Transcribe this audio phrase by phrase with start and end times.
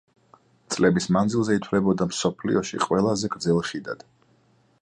[0.75, 4.07] წლების მანძილზე ითვლებოდა მსოფლიოში ყველაზე გრძელ ხიდად.